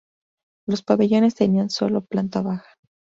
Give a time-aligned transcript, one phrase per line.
[0.67, 2.65] Los pabellones tenían sólo planta baja.